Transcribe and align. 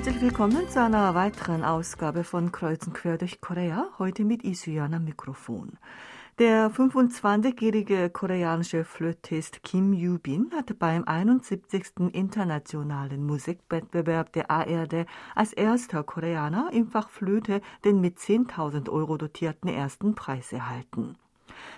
herzlich 0.00 0.22
willkommen 0.22 0.66
zu 0.70 0.82
einer 0.82 1.14
weiteren 1.14 1.62
Ausgabe 1.62 2.24
von 2.24 2.50
Kreuzen 2.52 2.94
quer 2.94 3.18
durch 3.18 3.42
Korea, 3.42 3.86
heute 3.98 4.24
mit 4.24 4.44
Isuyan 4.44 4.94
am 4.94 5.04
Mikrofon. 5.04 5.72
Der 6.38 6.70
25-jährige 6.70 8.08
koreanische 8.08 8.84
Flötist 8.84 9.62
Kim 9.62 9.92
Yoo-bin 9.92 10.52
hatte 10.56 10.72
beim 10.72 11.04
71. 11.04 12.12
Internationalen 12.14 13.26
Musikwettbewerb 13.26 14.32
der 14.32 14.50
ARD 14.50 15.04
als 15.34 15.52
erster 15.52 16.02
Koreaner 16.02 16.70
im 16.72 16.86
Fach 16.86 17.10
Flöte 17.10 17.60
den 17.84 18.00
mit 18.00 18.16
10.000 18.16 18.88
Euro 18.88 19.18
dotierten 19.18 19.68
ersten 19.68 20.14
Preis 20.14 20.50
erhalten. 20.50 21.18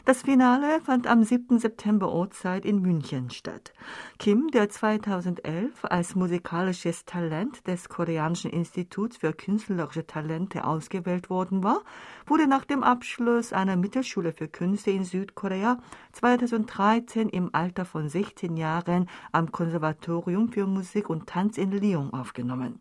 Das 0.05 0.23
Finale 0.23 0.81
fand 0.81 1.07
am 1.07 1.23
7. 1.23 1.61
September 1.61 2.11
Ortszeit 2.11 2.65
in 2.65 2.83
München 2.83 3.31
statt. 3.31 3.73
Kim, 4.19 4.49
der 4.49 4.69
2011 4.69 5.85
als 5.85 6.17
musikalisches 6.17 7.05
Talent 7.05 7.65
des 7.69 7.89
Koreanischen 7.89 8.51
Instituts 8.51 9.19
für 9.19 9.33
künstlerische 9.33 10.05
Talente 10.05 10.65
ausgewählt 10.65 11.31
worden 11.31 11.63
war, 11.63 11.83
wurde 12.27 12.49
nach 12.49 12.65
dem 12.65 12.83
Abschluss 12.83 13.53
einer 13.53 13.77
Mittelschule 13.77 14.33
für 14.33 14.49
Künste 14.49 14.91
in 14.91 15.05
Südkorea 15.05 15.79
2013 16.11 17.29
im 17.29 17.51
Alter 17.55 17.85
von 17.85 18.09
16 18.09 18.57
Jahren 18.57 19.09
am 19.31 19.53
Konservatorium 19.53 20.49
für 20.49 20.67
Musik 20.67 21.11
und 21.11 21.29
Tanz 21.29 21.59
in 21.59 21.71
Lyon 21.71 22.13
aufgenommen. 22.13 22.81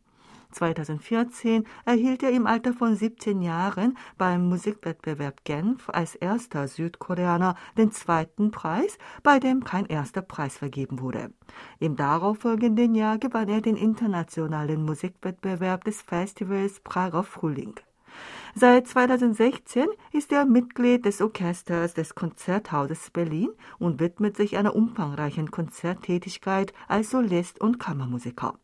2014 0.51 1.65
erhielt 1.85 2.23
er 2.23 2.31
im 2.31 2.47
Alter 2.47 2.73
von 2.73 2.95
17 2.95 3.41
Jahren 3.41 3.97
beim 4.17 4.47
Musikwettbewerb 4.49 5.43
Genf 5.43 5.89
als 5.89 6.15
erster 6.15 6.67
Südkoreaner 6.67 7.55
den 7.77 7.91
zweiten 7.91 8.51
Preis, 8.51 8.97
bei 9.23 9.39
dem 9.39 9.63
kein 9.63 9.85
erster 9.85 10.21
Preis 10.21 10.57
vergeben 10.57 10.99
wurde. 10.99 11.31
Im 11.79 11.95
darauffolgenden 11.95 12.95
Jahr 12.95 13.17
gewann 13.17 13.49
er 13.49 13.61
den 13.61 13.75
internationalen 13.75 14.83
Musikwettbewerb 14.85 15.83
des 15.83 16.01
Festivals 16.01 16.79
Prager 16.81 17.23
Frühling. 17.23 17.75
Seit 18.53 18.87
2016 18.87 19.87
ist 20.11 20.31
er 20.31 20.45
Mitglied 20.45 21.05
des 21.05 21.21
Orchesters 21.21 21.93
des 21.93 22.15
Konzerthauses 22.15 23.09
Berlin 23.09 23.49
und 23.79 23.99
widmet 23.99 24.35
sich 24.35 24.57
einer 24.57 24.75
umfangreichen 24.75 25.51
Konzerttätigkeit 25.51 26.73
als 26.87 27.11
Solist 27.11 27.61
und 27.61 27.79
Kammermusiker. 27.79 28.55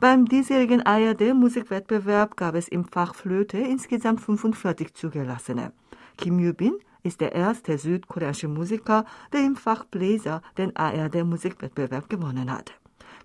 Beim 0.00 0.26
diesjährigen 0.26 0.86
ARD-Musikwettbewerb 0.86 2.36
gab 2.36 2.54
es 2.54 2.68
im 2.68 2.84
Fach 2.84 3.16
Flöte 3.16 3.58
insgesamt 3.58 4.20
45 4.20 4.94
zugelassene. 4.94 5.72
Kim 6.16 6.38
Yoo-bin 6.38 6.78
ist 7.02 7.20
der 7.20 7.32
erste 7.32 7.76
südkoreanische 7.78 8.46
Musiker, 8.46 9.04
der 9.32 9.40
im 9.40 9.56
Fach 9.56 9.84
Bläser 9.86 10.40
den 10.56 10.76
ARD-Musikwettbewerb 10.76 12.08
gewonnen 12.08 12.52
hat. 12.52 12.74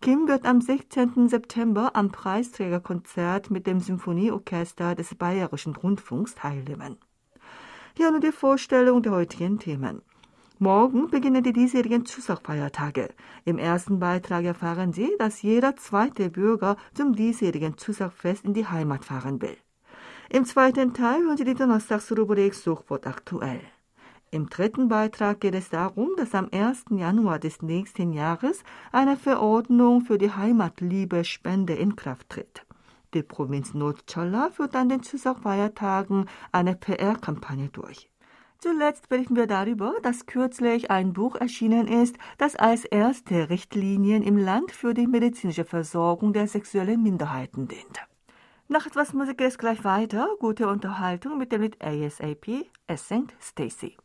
Kim 0.02 0.28
wird 0.28 0.48
am 0.48 0.62
16. 0.62 1.30
September 1.30 1.92
am 1.94 2.12
Preisträgerkonzert 2.12 3.52
mit 3.52 3.68
dem 3.68 3.80
Symphonieorchester 3.80 4.96
des 4.96 5.14
Bayerischen 5.14 5.76
Rundfunks 5.76 6.34
teilnehmen. 6.34 6.98
Hier 7.96 8.10
nun 8.10 8.22
die 8.22 8.32
Vorstellung 8.32 9.04
der 9.04 9.12
heutigen 9.12 9.60
Themen. 9.60 10.02
Morgen 10.64 11.10
beginnen 11.10 11.44
die 11.44 11.52
diesjährigen 11.52 12.06
Chuseok-Feiertage. 12.06 13.10
Im 13.44 13.58
ersten 13.58 14.00
Beitrag 14.00 14.46
erfahren 14.46 14.94
Sie, 14.94 15.14
dass 15.20 15.42
jeder 15.42 15.76
zweite 15.76 16.30
Bürger 16.30 16.78
zum 16.94 17.14
diesjährigen 17.18 17.76
Chuseok-Fest 17.76 18.46
in 18.46 18.54
die 18.54 18.66
Heimat 18.66 19.04
fahren 19.04 19.42
will. 19.42 19.58
Im 20.30 20.46
zweiten 20.46 20.94
Teil 20.94 21.22
hören 21.24 21.36
Sie 21.36 21.44
die 21.44 21.54
Donnerstagsrubrik 21.54 22.54
Suchwort 22.54 23.06
aktuell. 23.08 23.60
Im 24.32 24.48
dritten 24.48 24.88
Beitrag 24.88 25.42
geht 25.42 25.56
es 25.56 25.70
darum, 25.70 26.12
dass 26.16 26.34
am 26.34 26.48
1. 26.50 26.86
Januar 26.92 27.40
des 27.40 27.62
nächsten 27.62 28.14
Jahres 28.14 28.64
eine 28.94 29.18
Verordnung 29.18 30.00
für 30.00 30.18
die 30.18 30.32
Heimatliebe-Spende 30.32 31.74
in 31.74 31.98
Kraft 31.98 32.30
tritt. 32.30 32.66
Die 33.14 33.22
Provinz 33.22 33.74
Nordcholla 33.74 34.50
führt 34.50 34.78
an 34.78 34.88
den 34.88 35.02
Chuseok-Feiertagen 35.02 36.30
eine 36.54 36.76
PR-Kampagne 36.76 37.68
durch. 37.68 38.13
Zuletzt 38.64 39.10
berichten 39.10 39.36
wir 39.36 39.46
darüber, 39.46 39.94
dass 40.04 40.26
kürzlich 40.26 40.90
ein 40.90 41.12
Buch 41.12 41.36
erschienen 41.36 41.86
ist, 41.86 42.16
das 42.38 42.56
als 42.56 42.86
erste 42.86 43.50
Richtlinien 43.50 44.24
im 44.24 44.38
Land 44.38 44.72
für 44.72 44.94
die 44.94 45.06
medizinische 45.06 45.66
Versorgung 45.66 46.32
der 46.32 46.48
sexuellen 46.48 47.04
Minderheiten 47.04 47.68
dient. 47.68 48.08
Nach 48.70 48.86
etwas 48.86 49.12
Musik 49.12 49.40
geht 49.40 49.50
es 49.50 49.58
gleich 49.58 49.84
weiter. 49.84 50.30
Gute 50.40 50.70
Unterhaltung 50.70 51.38
mit 51.38 51.52
dem 51.52 51.62
Lied 51.62 51.84
ASAP, 51.84 52.66
Ascent 52.88 53.34
Stacy. 53.42 53.98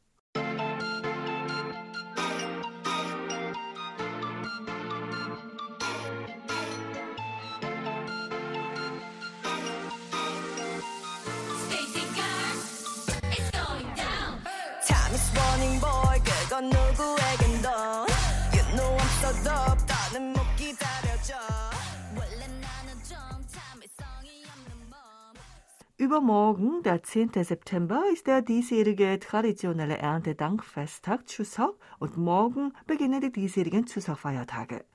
Übermorgen, 26.01 26.83
der 26.85 27.03
10. 27.03 27.33
September, 27.45 28.03
ist 28.11 28.27
der 28.27 28.41
diesjährige 28.41 29.19
traditionelle 29.19 29.99
Erntedankfesttag 29.99 31.27
Chuseok 31.27 31.79
und 31.99 32.17
morgen 32.17 32.73
beginnen 32.87 33.21
die 33.21 33.31
diesjährigen 33.31 33.85
Chuseok-Feiertage. 33.85 34.87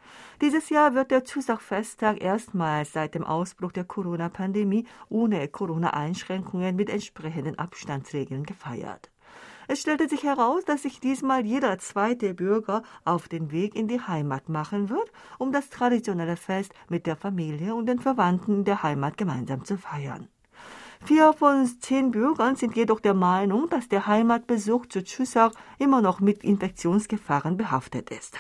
Dieses 0.42 0.70
Jahr 0.70 0.96
wird 0.96 1.12
der 1.12 1.24
Chuseok-Festtag 1.24 2.24
erstmals 2.24 2.94
seit 2.94 3.14
dem 3.14 3.24
Ausbruch 3.24 3.74
der 3.74 3.84
Corona-Pandemie 3.84 4.88
ohne 5.10 5.48
Corona-Einschränkungen 5.48 6.76
mit 6.76 6.90
entsprechenden 6.90 7.60
Abstandsregeln 7.60 8.44
gefeiert. 8.44 9.13
Es 9.68 9.82
stellte 9.82 10.10
sich 10.10 10.24
heraus, 10.24 10.66
dass 10.66 10.84
sich 10.84 11.00
diesmal 11.00 11.46
jeder 11.46 11.78
zweite 11.80 12.34
Bürger 12.34 12.84
auf 13.06 13.28
den 13.28 13.52
Weg 13.52 13.76
in 13.76 13.88
die 13.88 14.02
Heimat 14.02 14.50
machen 14.50 14.90
wird, 14.90 15.12
um 15.38 15.52
das 15.52 15.70
traditionelle 15.70 16.36
Fest 16.36 16.74
mit 16.90 17.06
der 17.06 17.16
Familie 17.16 17.76
und 17.76 17.86
den 17.86 18.00
Verwandten 18.00 18.58
in 18.60 18.64
der 18.66 18.84
Heimat 18.84 19.18
gemeinsam 19.18 19.64
zu 19.64 19.78
feiern. 19.78 20.28
Vier 21.06 21.34
von 21.34 21.66
zehn 21.82 22.12
Bürgern 22.12 22.56
sind 22.56 22.78
jedoch 22.78 23.02
der 23.02 23.14
Meinung, 23.14 23.70
dass 23.70 23.90
der 23.90 24.08
Heimatbesuch 24.08 24.86
zu 24.86 25.04
Chuseok 25.04 25.52
immer 25.78 26.02
noch 26.02 26.22
mit 26.22 26.44
Infektionsgefahren 26.46 27.58
behaftet 27.58 28.10
ist. 28.10 28.40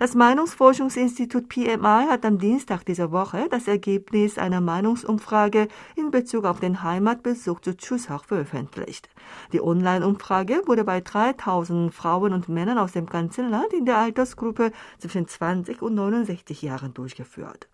Das 0.00 0.14
Meinungsforschungsinstitut 0.14 1.50
PMI 1.50 2.06
hat 2.08 2.24
am 2.24 2.38
Dienstag 2.38 2.86
dieser 2.86 3.12
Woche 3.12 3.48
das 3.50 3.68
Ergebnis 3.68 4.38
einer 4.38 4.62
Meinungsumfrage 4.62 5.68
in 5.94 6.10
Bezug 6.10 6.46
auf 6.46 6.58
den 6.58 6.82
Heimatbesuch 6.82 7.60
zu 7.60 7.76
Chuseok 7.76 8.24
veröffentlicht. 8.24 9.10
Die 9.52 9.60
Online-Umfrage 9.60 10.62
wurde 10.64 10.84
bei 10.84 11.02
3000 11.02 11.92
Frauen 11.92 12.32
und 12.32 12.48
Männern 12.48 12.78
aus 12.78 12.92
dem 12.92 13.04
ganzen 13.04 13.50
Land 13.50 13.74
in 13.74 13.84
der 13.84 13.98
Altersgruppe 13.98 14.72
zwischen 14.96 15.28
20 15.28 15.82
und 15.82 15.96
69 15.96 16.62
Jahren 16.62 16.94
durchgeführt. 16.94 17.68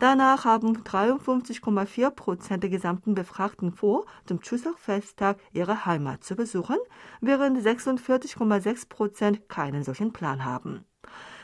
Danach 0.00 0.44
haben 0.44 0.78
53,4 0.78 2.10
Prozent 2.10 2.64
der 2.64 2.70
gesamten 2.70 3.14
Befragten 3.14 3.70
vor, 3.70 4.04
zum 4.26 4.40
Chuseok-Festtag 4.40 5.38
ihre 5.52 5.86
Heimat 5.86 6.24
zu 6.24 6.34
besuchen, 6.34 6.78
während 7.20 7.56
46,6 7.56 8.88
Prozent 8.88 9.48
keinen 9.48 9.84
solchen 9.84 10.12
Plan 10.12 10.44
haben. 10.44 10.84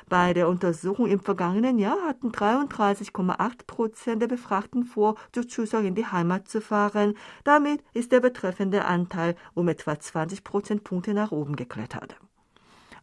Bei 0.09 0.35
der 0.35 0.49
Untersuchung 0.49 1.07
im 1.07 1.21
vergangenen 1.21 1.79
Jahr 1.79 1.97
hatten 2.07 2.31
33,8 2.31 3.67
Prozent 3.67 4.21
der 4.21 4.29
Befragten 4.29 4.85
vor, 4.85 5.15
zu 5.33 5.47
Chuseok 5.47 5.85
in 5.85 5.95
die 5.95 6.07
Heimat 6.07 6.47
zu 6.47 6.61
fahren. 6.61 7.15
Damit 7.43 7.83
ist 7.95 8.13
der 8.13 8.21
betreffende 8.21 8.85
Anteil 8.85 9.35
um 9.55 9.69
etwa 9.69 9.99
20 9.99 10.45
Prozentpunkte 10.45 11.15
nach 11.15 11.33
oben 11.33 11.57
geklettert. 11.57 12.17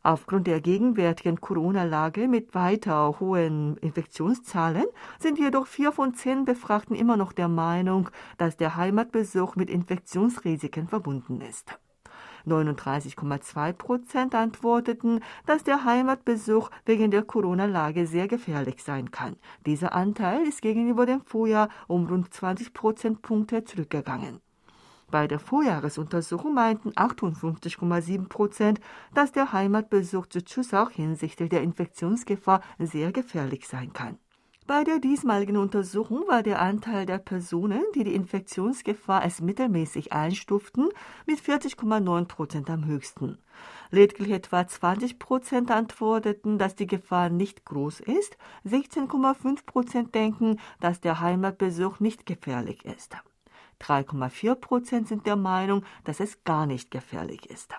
Aufgrund 0.04 0.48
der 0.48 0.62
gegenwärtigen 0.62 1.42
Corona-Lage 1.42 2.28
mit 2.28 2.56
weiter 2.56 3.20
hohen 3.20 3.78
Infektionszahlen 3.78 4.86
sind 5.20 5.38
jedoch 5.38 5.68
vier 5.68 5.92
von 5.92 6.16
zehn 6.16 6.46
Befragten 6.46 6.96
immer 6.96 7.18
noch 7.18 7.34
der 7.34 7.48
Meinung, 7.48 8.10
dass 8.38 8.58
der 8.58 8.76
Heimatbesuch 8.76 9.56
mit 9.56 9.70
Infektionsrisiken 9.70 10.88
verbunden 10.88 11.42
ist. 11.42 11.80
39,2 12.48 13.74
Prozent 13.74 14.36
antworteten, 14.36 15.22
dass 15.46 15.64
der 15.64 15.86
Heimatbesuch 15.86 16.70
wegen 16.86 17.12
der 17.12 17.24
Corona-Lage 17.24 18.08
sehr 18.08 18.28
gefährlich 18.28 18.84
sein 18.84 19.12
kann. 19.12 19.36
Dieser 19.66 19.94
Anteil 19.94 20.48
ist 20.48 20.62
gegenüber 20.62 21.06
dem 21.06 21.22
Vorjahr 21.22 21.70
um 21.88 22.06
rund 22.06 22.34
20 22.34 22.74
Prozentpunkte 22.74 23.64
zurückgegangen. 23.64 24.40
Bei 25.12 25.28
der 25.28 25.40
Vorjahresuntersuchung 25.40 26.54
meinten 26.54 26.92
58,7 26.92 28.30
Prozent, 28.30 28.80
dass 29.14 29.34
der 29.34 29.52
Heimatbesuch 29.52 30.28
zu 30.28 30.42
Chuseok 30.42 30.94
hinsichtlich 30.94 31.50
der 31.50 31.64
Infektionsgefahr 31.64 32.62
sehr 32.80 33.12
gefährlich 33.12 33.68
sein 33.68 33.92
kann. 33.92 34.18
Bei 34.68 34.84
der 34.84 35.00
diesmaligen 35.00 35.58
Untersuchung 35.58 36.24
war 36.28 36.44
der 36.44 36.62
Anteil 36.62 37.06
der 37.06 37.18
Personen, 37.18 37.84
die 37.96 38.04
die 38.04 38.14
Infektionsgefahr 38.14 39.22
als 39.22 39.42
mittelmäßig 39.42 40.14
einstuften, 40.14 40.90
mit 41.26 41.40
40,9 41.40 42.26
Prozent 42.26 42.70
am 42.70 42.86
höchsten. 42.86 43.40
Lediglich 43.90 44.30
etwa 44.30 44.66
20 44.66 45.18
Prozent 45.20 45.72
antworteten, 45.72 46.58
dass 46.58 46.76
die 46.76 46.88
Gefahr 46.88 47.30
nicht 47.30 47.66
groß 47.66 48.02
ist. 48.02 48.38
16,5 48.66 49.66
Prozent 49.66 50.16
denken, 50.16 50.58
dass 50.80 51.02
der 51.02 51.20
Heimatbesuch 51.20 52.00
nicht 52.00 52.26
gefährlich 52.26 52.86
ist. 52.86 53.18
3,4 53.82 54.56
Prozent 54.56 55.08
sind 55.08 55.26
der 55.26 55.36
Meinung, 55.36 55.84
dass 56.04 56.20
es 56.20 56.44
gar 56.44 56.68
nicht 56.68 56.92
gefährlich 56.92 57.50
ist. 57.50 57.74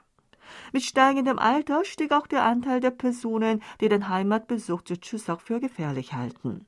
Mit 0.73 0.83
steigendem 0.83 1.39
Alter 1.39 1.85
stieg 1.85 2.13
auch 2.13 2.27
der 2.27 2.43
Anteil 2.45 2.81
der 2.81 2.91
Personen, 2.91 3.63
die 3.81 3.89
den 3.89 4.09
Heimatbesuch 4.09 4.83
zu 4.83 5.01
Chuseok 5.01 5.41
für 5.41 5.61
gefährlich 5.61 6.13
halten. 6.13 6.67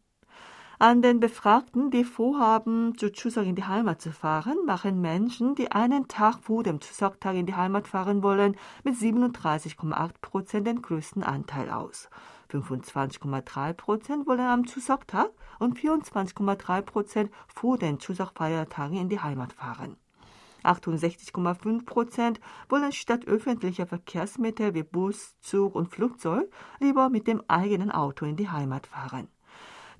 An 0.80 1.02
den 1.02 1.20
Befragten, 1.20 1.92
die 1.92 2.02
vorhaben, 2.02 2.98
zu 2.98 3.12
Chuseok 3.12 3.46
in 3.46 3.54
die 3.54 3.64
Heimat 3.64 4.02
zu 4.02 4.10
fahren, 4.10 4.56
machen 4.66 5.00
Menschen, 5.00 5.54
die 5.54 5.70
einen 5.70 6.08
Tag 6.08 6.40
vor 6.42 6.64
dem 6.64 6.80
Chuseok-Tag 6.80 7.36
in 7.36 7.46
die 7.46 7.54
Heimat 7.54 7.86
fahren 7.86 8.24
wollen, 8.24 8.56
mit 8.82 8.96
37,8 8.96 10.10
Prozent 10.20 10.66
den 10.66 10.82
größten 10.82 11.22
Anteil 11.22 11.70
aus. 11.70 12.10
25,3 12.50 13.72
Prozent 13.74 14.26
wollen 14.26 14.40
am 14.40 14.64
Chuseok-Tag 14.64 15.30
und 15.60 15.78
24,3 15.78 16.82
Prozent 16.82 17.30
vor 17.46 17.78
den 17.78 17.98
Chuseok-Feiertagen 17.98 18.96
in 18.96 19.08
die 19.08 19.20
Heimat 19.20 19.52
fahren. 19.52 19.96
68,5 20.64 21.84
Prozent 21.84 22.40
wollen 22.68 22.90
statt 22.90 23.26
öffentlicher 23.26 23.86
Verkehrsmittel 23.86 24.74
wie 24.74 24.82
Bus, 24.82 25.36
Zug 25.40 25.76
und 25.76 25.88
Flugzeug 25.88 26.50
lieber 26.80 27.10
mit 27.10 27.28
dem 27.28 27.42
eigenen 27.46 27.92
Auto 27.92 28.24
in 28.24 28.36
die 28.36 28.48
Heimat 28.48 28.88
fahren. 28.88 29.28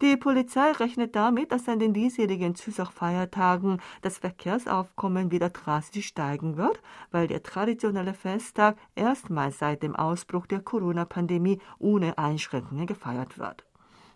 Die 0.03 0.17
Polizei 0.17 0.73
rechnet 0.73 1.15
damit, 1.15 1.53
dass 1.53 1.69
an 1.69 1.79
den 1.79 1.95
diesjährigen 1.95 2.55
Chuseok-Feiertagen 2.55 3.81
das 4.03 4.19
Verkehrsaufkommen 4.19 5.31
wieder 5.31 5.51
drastisch 5.51 6.09
steigen 6.09 6.57
wird, 6.57 6.81
weil 7.13 7.29
der 7.29 7.43
traditionelle 7.43 8.15
Festtag 8.15 8.77
erstmals 8.97 9.61
seit 9.61 9.83
dem 9.83 9.95
Ausbruch 9.95 10.47
der 10.47 10.61
Corona-Pandemie 10.61 11.61
ohne 11.79 12.19
Einschränkungen 12.19 12.87
gefeiert 12.87 13.39
wird. 13.39 13.65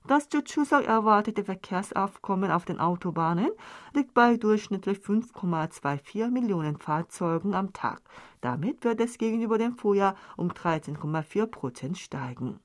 Das 0.08 0.28
zu 0.28 0.42
Chuseok 0.42 0.86
erwartete 0.86 1.44
Verkehrsaufkommen 1.44 2.50
auf 2.50 2.64
den 2.64 2.80
Autobahnen 2.80 3.50
liegt 3.92 4.14
bei 4.14 4.36
durchschnittlich 4.36 4.98
5,24 4.98 6.30
Millionen 6.30 6.78
Fahrzeugen 6.78 7.54
am 7.54 7.74
Tag. 7.74 8.00
Damit 8.40 8.84
wird 8.84 9.00
es 9.00 9.18
gegenüber 9.18 9.58
dem 9.58 9.76
Vorjahr 9.76 10.16
um 10.36 10.48
13,4 10.48 11.46
Prozent 11.46 11.98
steigen. 11.98 12.58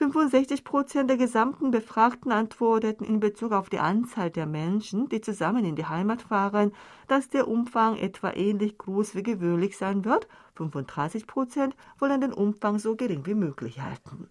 65 0.00 0.64
Prozent 0.64 1.10
der 1.10 1.18
gesamten 1.18 1.70
Befragten 1.70 2.32
antworteten 2.32 3.04
in 3.04 3.20
Bezug 3.20 3.52
auf 3.52 3.68
die 3.68 3.80
Anzahl 3.80 4.30
der 4.30 4.46
Menschen, 4.46 5.10
die 5.10 5.20
zusammen 5.20 5.62
in 5.66 5.76
die 5.76 5.84
Heimat 5.84 6.22
fahren, 6.22 6.72
dass 7.06 7.28
der 7.28 7.46
Umfang 7.46 7.98
etwa 7.98 8.32
ähnlich 8.32 8.78
groß 8.78 9.14
wie 9.14 9.22
gewöhnlich 9.22 9.76
sein 9.76 10.06
wird. 10.06 10.26
35 10.54 11.26
Prozent 11.26 11.76
wollen 11.98 12.22
den 12.22 12.32
Umfang 12.32 12.78
so 12.78 12.96
gering 12.96 13.26
wie 13.26 13.34
möglich 13.34 13.82
halten. 13.82 14.30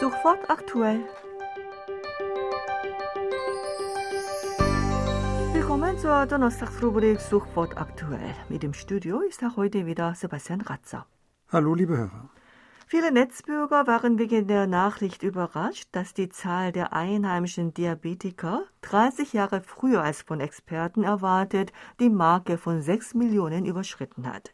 Sofort 0.00 0.50
aktuell. 0.50 1.04
Zur 6.04 6.26
Donnerstagsrubrik 6.26 7.18
Suchwort 7.18 7.78
aktuell. 7.78 8.34
Mit 8.50 8.62
dem 8.62 8.74
Studio 8.74 9.22
ist 9.22 9.42
auch 9.42 9.56
heute 9.56 9.86
wieder 9.86 10.14
Sebastian 10.14 10.60
Ratzer. 10.60 11.06
Hallo, 11.50 11.74
liebe 11.74 11.96
Hörer. 11.96 12.28
Viele 12.86 13.10
Netzbürger 13.10 13.86
waren 13.86 14.18
wegen 14.18 14.46
der 14.46 14.66
Nachricht 14.66 15.22
überrascht, 15.22 15.88
dass 15.92 16.12
die 16.12 16.28
Zahl 16.28 16.72
der 16.72 16.92
einheimischen 16.92 17.72
Diabetiker 17.72 18.64
30 18.82 19.32
Jahre 19.32 19.62
früher 19.62 20.02
als 20.02 20.20
von 20.20 20.40
Experten 20.40 21.04
erwartet 21.04 21.72
die 21.98 22.10
Marke 22.10 22.58
von 22.58 22.82
6 22.82 23.14
Millionen 23.14 23.64
überschritten 23.64 24.26
hat. 24.26 24.52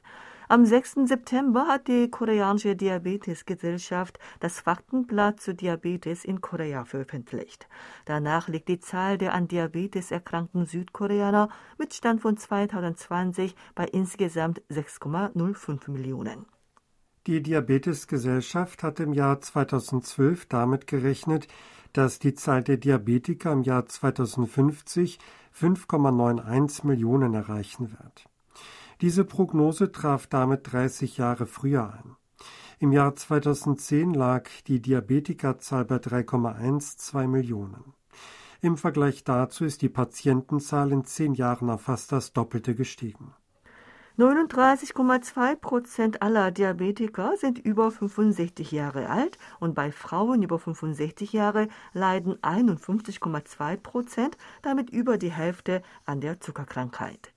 Am 0.51 0.67
6. 0.67 1.07
September 1.07 1.69
hat 1.69 1.87
die 1.87 2.11
koreanische 2.11 2.75
Diabetesgesellschaft 2.75 4.19
das 4.41 4.59
Faktenblatt 4.59 5.41
zu 5.41 5.55
Diabetes 5.55 6.25
in 6.25 6.41
Korea 6.41 6.85
veröffentlicht. 6.85 7.69
Danach 8.05 8.49
liegt 8.49 8.69
die 8.69 8.81
Zahl 8.81 9.17
der 9.17 9.33
an 9.33 9.47
Diabetes 9.47 10.11
erkrankten 10.11 10.67
Südkoreaner 10.67 11.51
mit 11.79 11.95
Stand 11.95 12.21
von 12.21 12.37
2020 12.37 13.55
bei 13.77 13.85
insgesamt 13.85 14.61
6,05 14.73 15.89
Millionen. 15.89 16.47
Die 17.29 17.45
Diabetesgesellschaft 17.45 18.83
hat 18.83 18.99
im 18.99 19.13
Jahr 19.13 19.41
2012 19.41 20.47
damit 20.47 20.89
gerechnet, 20.89 21.47
dass 21.93 22.19
die 22.19 22.35
Zahl 22.35 22.65
der 22.65 22.79
Diabetiker 22.79 23.53
im 23.53 23.63
Jahr 23.63 23.87
2050 23.87 25.21
5,91 25.55 26.89
Millionen 26.89 27.35
erreichen 27.35 27.93
wird. 27.93 28.30
Diese 29.01 29.25
Prognose 29.25 29.93
traf 29.93 30.27
damit 30.27 30.73
30 30.73 31.17
Jahre 31.17 31.47
früher 31.47 31.91
ein. 31.91 32.17
Im 32.79 32.93
Jahr 32.93 33.17
2010 33.17 34.13
lag 34.13 34.49
die 34.67 34.83
Diabetikerzahl 34.83 35.87
bei 35.87 35.97
3,12 35.97 37.27
Millionen. 37.27 37.95
Im 38.61 38.77
Vergleich 38.77 39.25
dazu 39.25 39.65
ist 39.65 39.81
die 39.81 39.89
Patientenzahl 39.89 40.93
in 40.93 41.05
zehn 41.05 41.33
Jahren 41.33 41.71
auf 41.71 41.83
fast 41.83 42.13
das 42.13 42.35
Doppelte 42.35 42.75
gestiegen. 42.75 43.33
39,2 44.19 45.57
Prozent 45.57 46.21
aller 46.21 46.51
Diabetiker 46.51 47.39
sind 47.39 47.59
über 47.59 47.91
65 47.91 48.71
Jahre 48.71 49.09
alt 49.09 49.39
und 49.61 49.75
bei 49.75 49.93
Frauen 49.93 50.43
über 50.43 50.59
65 50.59 51.33
Jahre 51.33 51.69
leiden 51.95 52.37
51,2 52.43 53.79
Prozent, 53.79 54.37
damit 54.61 54.91
über 54.91 55.17
die 55.17 55.33
Hälfte 55.33 55.81
an 56.05 56.21
der 56.21 56.39
Zuckerkrankheit. 56.41 57.33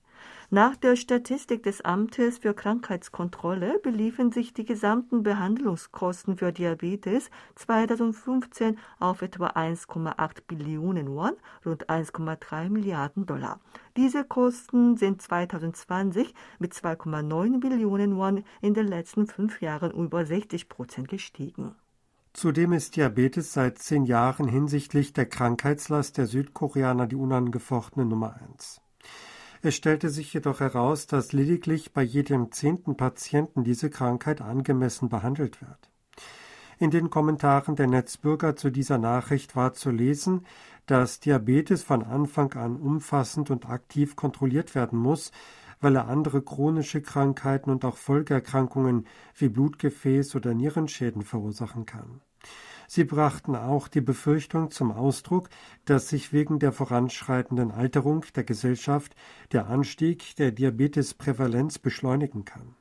Nach 0.54 0.76
der 0.76 0.94
Statistik 0.94 1.64
des 1.64 1.80
Amtes 1.80 2.38
für 2.38 2.54
Krankheitskontrolle 2.54 3.80
beliefen 3.80 4.30
sich 4.30 4.54
die 4.54 4.64
gesamten 4.64 5.24
Behandlungskosten 5.24 6.36
für 6.36 6.52
Diabetes 6.52 7.28
2015 7.56 8.78
auf 9.00 9.22
etwa 9.22 9.48
1,8 9.48 10.42
Billionen 10.46 11.08
Won, 11.08 11.32
rund 11.66 11.90
1,3 11.90 12.70
Milliarden 12.70 13.26
Dollar. 13.26 13.58
Diese 13.96 14.22
Kosten 14.22 14.96
sind 14.96 15.20
2020 15.22 16.32
mit 16.60 16.72
2,9 16.72 17.58
Billionen 17.58 18.16
Won 18.16 18.44
in 18.60 18.74
den 18.74 18.86
letzten 18.86 19.26
fünf 19.26 19.60
Jahren 19.60 19.90
über 19.90 20.24
60 20.24 20.68
Prozent 20.68 21.08
gestiegen. 21.08 21.74
Zudem 22.32 22.74
ist 22.74 22.94
Diabetes 22.94 23.54
seit 23.54 23.78
zehn 23.78 24.04
Jahren 24.04 24.46
hinsichtlich 24.46 25.12
der 25.12 25.26
Krankheitslast 25.26 26.16
der 26.16 26.26
Südkoreaner 26.26 27.08
die 27.08 27.16
unangefochtene 27.16 28.04
Nummer 28.04 28.36
eins. 28.36 28.83
Es 29.66 29.76
stellte 29.76 30.10
sich 30.10 30.34
jedoch 30.34 30.60
heraus, 30.60 31.06
dass 31.06 31.32
lediglich 31.32 31.94
bei 31.94 32.02
jedem 32.02 32.52
zehnten 32.52 32.98
Patienten 32.98 33.64
diese 33.64 33.88
Krankheit 33.88 34.42
angemessen 34.42 35.08
behandelt 35.08 35.62
wird. 35.62 35.90
In 36.78 36.90
den 36.90 37.08
Kommentaren 37.08 37.74
der 37.74 37.86
Netzbürger 37.86 38.56
zu 38.56 38.68
dieser 38.68 38.98
Nachricht 38.98 39.56
war 39.56 39.72
zu 39.72 39.90
lesen, 39.90 40.44
dass 40.84 41.18
Diabetes 41.18 41.82
von 41.82 42.02
Anfang 42.02 42.52
an 42.52 42.76
umfassend 42.76 43.50
und 43.50 43.66
aktiv 43.66 44.16
kontrolliert 44.16 44.74
werden 44.74 44.98
muss, 44.98 45.32
weil 45.80 45.96
er 45.96 46.08
andere 46.08 46.42
chronische 46.42 47.00
Krankheiten 47.00 47.70
und 47.70 47.86
auch 47.86 47.96
Folgeerkrankungen 47.96 49.06
wie 49.34 49.48
Blutgefäß 49.48 50.36
oder 50.36 50.52
Nierenschäden 50.52 51.22
verursachen 51.22 51.86
kann. 51.86 52.20
Sie 52.88 53.04
brachten 53.04 53.56
auch 53.56 53.88
die 53.88 54.00
Befürchtung 54.00 54.70
zum 54.70 54.92
Ausdruck, 54.92 55.48
dass 55.84 56.08
sich 56.08 56.32
wegen 56.32 56.58
der 56.58 56.72
voranschreitenden 56.72 57.70
Alterung 57.70 58.24
der 58.34 58.44
Gesellschaft 58.44 59.14
der 59.52 59.66
Anstieg 59.66 60.36
der 60.36 60.52
Diabetesprävalenz 60.52 61.78
beschleunigen 61.78 62.44
kann. 62.44 62.76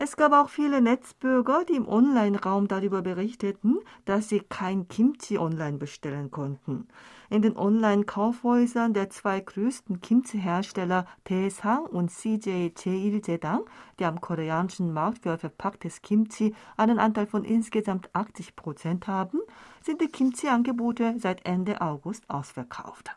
Es 0.00 0.16
gab 0.16 0.32
auch 0.32 0.48
viele 0.48 0.80
Netzbürger, 0.80 1.64
die 1.64 1.74
im 1.74 1.88
Online-Raum 1.88 2.68
darüber 2.68 3.02
berichteten, 3.02 3.80
dass 4.04 4.28
sie 4.28 4.38
kein 4.38 4.86
Kimchi 4.86 5.38
online 5.38 5.78
bestellen 5.78 6.30
konnten. 6.30 6.86
In 7.30 7.42
den 7.42 7.56
Online-Kaufhäusern 7.56 8.94
der 8.94 9.10
zwei 9.10 9.40
größten 9.40 10.00
Kimchi-Hersteller 10.00 11.04
Daesang 11.24 11.84
und 11.86 12.12
CJ 12.12 12.70
Jeiljedang, 12.78 13.64
die 13.98 14.04
am 14.04 14.20
koreanischen 14.20 14.92
Markt 14.92 15.24
für 15.24 15.36
verpacktes 15.36 16.00
Kimchi 16.00 16.54
einen 16.76 17.00
Anteil 17.00 17.26
von 17.26 17.42
insgesamt 17.42 18.08
80 18.12 18.54
Prozent 18.54 19.08
haben, 19.08 19.40
sind 19.82 20.00
die 20.00 20.06
Kimchi-Angebote 20.06 21.16
seit 21.18 21.44
Ende 21.44 21.80
August 21.80 22.30
ausverkauft. 22.30 23.16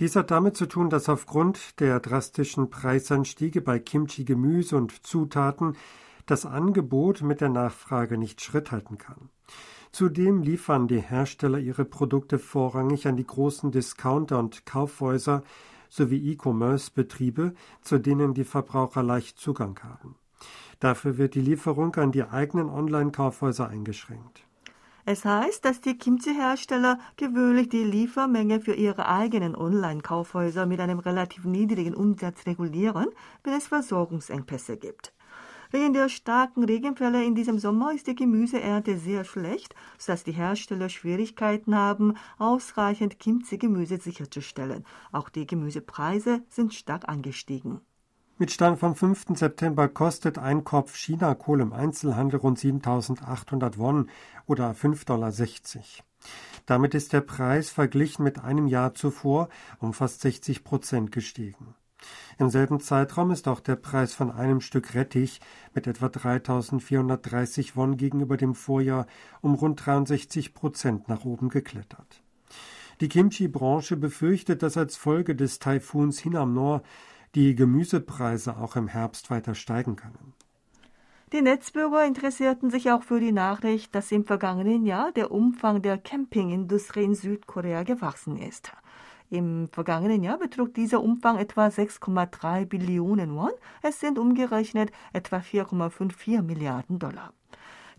Dies 0.00 0.16
hat 0.16 0.30
damit 0.30 0.56
zu 0.56 0.66
tun, 0.66 0.88
dass 0.88 1.10
aufgrund 1.10 1.78
der 1.78 2.00
drastischen 2.00 2.70
Preisanstiege 2.70 3.60
bei 3.60 3.78
Kimchi 3.78 4.24
Gemüse 4.24 4.78
und 4.78 5.06
Zutaten 5.06 5.76
das 6.24 6.46
Angebot 6.46 7.20
mit 7.20 7.42
der 7.42 7.50
Nachfrage 7.50 8.16
nicht 8.16 8.40
Schritt 8.40 8.72
halten 8.72 8.96
kann. 8.96 9.28
Zudem 9.92 10.40
liefern 10.40 10.88
die 10.88 11.00
Hersteller 11.00 11.58
ihre 11.58 11.84
Produkte 11.84 12.38
vorrangig 12.38 13.06
an 13.08 13.18
die 13.18 13.26
großen 13.26 13.72
Discounter 13.72 14.38
und 14.38 14.64
Kaufhäuser 14.64 15.42
sowie 15.90 16.32
E-Commerce-Betriebe, 16.32 17.52
zu 17.82 17.98
denen 17.98 18.32
die 18.32 18.44
Verbraucher 18.44 19.02
leicht 19.02 19.38
Zugang 19.38 19.78
haben. 19.82 20.14
Dafür 20.78 21.18
wird 21.18 21.34
die 21.34 21.42
Lieferung 21.42 21.94
an 21.96 22.10
die 22.10 22.24
eigenen 22.24 22.70
Online-Kaufhäuser 22.70 23.68
eingeschränkt. 23.68 24.46
Es 25.04 25.24
heißt, 25.24 25.64
dass 25.64 25.80
die 25.80 25.96
Kimchi-Hersteller 25.96 26.98
gewöhnlich 27.16 27.68
die 27.68 27.84
Liefermenge 27.84 28.60
für 28.60 28.74
ihre 28.74 29.08
eigenen 29.08 29.56
Online-Kaufhäuser 29.56 30.66
mit 30.66 30.80
einem 30.80 30.98
relativ 30.98 31.44
niedrigen 31.44 31.94
Umsatz 31.94 32.46
regulieren, 32.46 33.08
wenn 33.42 33.54
es 33.54 33.66
Versorgungsengpässe 33.66 34.76
gibt. 34.76 35.12
Wegen 35.72 35.92
der 35.92 36.08
starken 36.08 36.64
Regenfälle 36.64 37.24
in 37.24 37.36
diesem 37.36 37.58
Sommer 37.60 37.92
ist 37.92 38.08
die 38.08 38.16
Gemüseernte 38.16 38.98
sehr 38.98 39.24
schlecht, 39.24 39.74
sodass 39.98 40.24
die 40.24 40.32
Hersteller 40.32 40.88
Schwierigkeiten 40.88 41.76
haben, 41.76 42.14
ausreichend 42.38 43.20
Kimchi-Gemüse 43.20 43.98
sicherzustellen. 43.98 44.84
Auch 45.12 45.28
die 45.28 45.46
Gemüsepreise 45.46 46.42
sind 46.48 46.74
stark 46.74 47.08
angestiegen. 47.08 47.80
Mit 48.40 48.50
Stand 48.50 48.78
vom 48.78 48.96
5. 48.96 49.36
September 49.36 49.86
kostet 49.86 50.38
ein 50.38 50.64
Kopf 50.64 50.96
China-Kohl 50.96 51.60
im 51.60 51.74
Einzelhandel 51.74 52.40
rund 52.40 52.58
7.800 52.58 53.76
Won 53.76 54.08
oder 54.46 54.70
5,60 54.70 55.04
Dollar. 55.04 55.30
Damit 56.64 56.94
ist 56.94 57.12
der 57.12 57.20
Preis 57.20 57.68
verglichen 57.68 58.24
mit 58.24 58.38
einem 58.42 58.66
Jahr 58.66 58.94
zuvor 58.94 59.50
um 59.78 59.92
fast 59.92 60.22
60 60.22 60.64
Prozent 60.64 61.12
gestiegen. 61.12 61.74
Im 62.38 62.48
selben 62.48 62.80
Zeitraum 62.80 63.30
ist 63.30 63.46
auch 63.46 63.60
der 63.60 63.76
Preis 63.76 64.14
von 64.14 64.30
einem 64.30 64.62
Stück 64.62 64.94
Rettich 64.94 65.42
mit 65.74 65.86
etwa 65.86 66.06
3.430 66.06 67.72
Won 67.74 67.98
gegenüber 67.98 68.38
dem 68.38 68.54
Vorjahr 68.54 69.06
um 69.42 69.52
rund 69.52 69.84
63 69.84 70.54
Prozent 70.54 71.10
nach 71.10 71.26
oben 71.26 71.50
geklettert. 71.50 72.22
Die 73.02 73.08
Kimchi-Branche 73.08 73.96
befürchtet, 73.96 74.62
dass 74.62 74.78
als 74.78 74.96
Folge 74.96 75.36
des 75.36 75.58
Taifuns 75.58 76.18
Hinamnor 76.18 76.82
die 77.34 77.54
Gemüsepreise 77.54 78.56
auch 78.56 78.76
im 78.76 78.88
Herbst 78.88 79.30
weiter 79.30 79.54
steigen 79.54 79.96
können. 79.96 80.34
Die 81.32 81.42
Netzbürger 81.42 82.04
interessierten 82.04 82.70
sich 82.70 82.90
auch 82.90 83.04
für 83.04 83.20
die 83.20 83.30
Nachricht, 83.30 83.94
dass 83.94 84.10
im 84.10 84.24
vergangenen 84.24 84.84
Jahr 84.84 85.12
der 85.12 85.30
Umfang 85.30 85.80
der 85.80 85.96
Campingindustrie 85.96 87.04
in 87.04 87.14
Südkorea 87.14 87.84
gewachsen 87.84 88.36
ist. 88.36 88.72
Im 89.30 89.68
vergangenen 89.68 90.24
Jahr 90.24 90.38
betrug 90.38 90.74
dieser 90.74 91.00
Umfang 91.00 91.38
etwa 91.38 91.68
6,3 91.68 92.66
Billionen 92.66 93.36
Won. 93.36 93.52
Es 93.80 94.00
sind 94.00 94.18
umgerechnet 94.18 94.90
etwa 95.12 95.36
4,54 95.36 96.42
Milliarden 96.42 96.98
Dollar. 96.98 97.32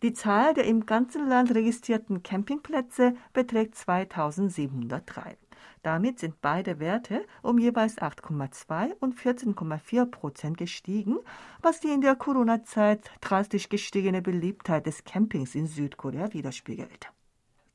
Die 0.04 0.12
Zahl 0.12 0.54
der 0.54 0.66
im 0.66 0.86
ganzen 0.86 1.30
Land 1.30 1.56
registrierten 1.56 2.22
Campingplätze 2.22 3.16
beträgt 3.32 3.76
2703. 3.76 5.38
Damit 5.84 6.20
sind 6.20 6.42
beide 6.42 6.80
Werte 6.80 7.26
um 7.42 7.58
jeweils 7.58 7.98
8,2 7.98 8.94
und 9.00 9.16
14,4 9.16 10.06
Prozent 10.06 10.58
gestiegen, 10.58 11.18
was 11.62 11.80
die 11.80 11.88
in 11.88 12.02
der 12.02 12.16
Corona-Zeit 12.16 13.10
drastisch 13.20 13.68
gestiegene 13.68 14.22
Beliebtheit 14.22 14.86
des 14.86 15.04
Campings 15.04 15.56
in 15.56 15.66
Südkorea 15.66 16.34
widerspiegelt. 16.34 17.12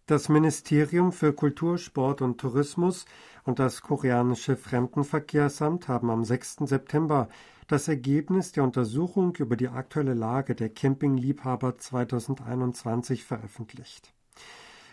Das 0.06 0.28
Ministerium 0.28 1.10
für 1.10 1.32
Kultur, 1.32 1.78
Sport 1.78 2.22
und 2.22 2.40
Tourismus 2.40 3.06
und 3.42 3.58
das 3.58 3.82
koreanische 3.82 4.56
Fremdenverkehrsamt 4.56 5.88
haben 5.88 6.10
am 6.10 6.22
6. 6.22 6.58
September 6.60 7.28
das 7.66 7.88
Ergebnis 7.88 8.52
der 8.52 8.62
Untersuchung 8.62 9.34
über 9.34 9.56
die 9.56 9.66
aktuelle 9.66 10.14
Lage 10.14 10.54
der 10.54 10.68
Campingliebhaber 10.68 11.76
2021 11.76 13.24
veröffentlicht. 13.24 14.15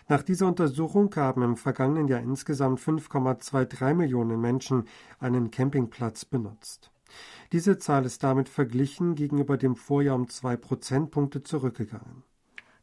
Nach 0.06 0.22
dieser 0.22 0.46
Untersuchung 0.48 1.14
haben 1.16 1.42
im 1.42 1.56
vergangenen 1.56 2.08
Jahr 2.08 2.20
insgesamt 2.20 2.78
5,23 2.78 3.94
Millionen 3.94 4.40
Menschen 4.40 4.86
einen 5.18 5.50
Campingplatz 5.50 6.26
benutzt. 6.26 6.90
Diese 7.52 7.78
Zahl 7.78 8.04
ist 8.04 8.22
damit 8.22 8.48
verglichen 8.48 9.14
gegenüber 9.14 9.56
dem 9.56 9.76
Vorjahr 9.76 10.16
um 10.16 10.28
zwei 10.28 10.56
Prozentpunkte 10.56 11.42
zurückgegangen. 11.42 12.22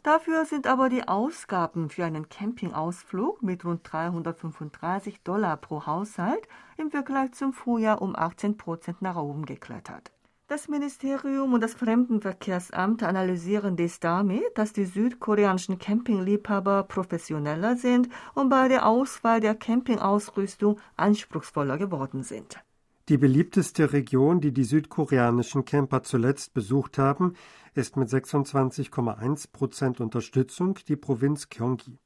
Dafür 0.04 0.46
sind 0.46 0.66
aber 0.66 0.90
die 0.90 1.08
Ausgaben 1.08 1.90
für 1.90 2.06
einen 2.06 2.28
Campingausflug 2.28 3.44
mit 3.44 3.66
rund 3.66 3.82
335 3.84 5.22
Dollar 5.22 5.58
pro 5.58 5.86
Haushalt 5.86 6.48
im 6.78 6.90
Vergleich 6.90 7.34
zum 7.34 7.54
Vorjahr 7.54 8.02
um 8.02 8.16
18 8.16 8.58
Prozent 8.58 9.04
nach 9.04 9.16
oben 9.16 9.46
geklettert. 9.46 10.12
Das 10.52 10.68
Ministerium 10.68 11.54
und 11.54 11.62
das 11.62 11.76
Fremdenverkehrsamt 11.76 13.04
analysieren 13.04 13.78
dies 13.78 14.02
damit, 14.02 14.44
dass 14.56 14.74
die 14.74 14.84
südkoreanischen 14.84 15.80
Campingliebhaber 15.80 16.84
professioneller 16.84 17.78
sind 17.78 18.10
und 18.34 18.50
bei 18.50 18.68
der 18.68 18.86
Auswahl 18.86 19.40
der 19.40 19.56
Campingausrüstung 19.56 20.78
anspruchsvoller 20.98 21.78
geworden 21.78 22.24
sind. 22.24 22.60
Die 23.08 23.18
beliebteste 23.18 23.94
Region, 23.94 24.42
die 24.42 24.52
die 24.52 24.66
südkoreanischen 24.66 25.64
Camper 25.64 26.04
zuletzt 26.04 26.54
besucht 26.54 26.98
haben, 26.98 27.36
ist 27.74 27.96
mit 27.96 28.10
26,1 28.10 29.54
Prozent 29.54 30.02
Unterstützung 30.02 30.78
die 30.86 30.98
Provinz 30.98 31.48
Gyeonggi. 31.48 31.98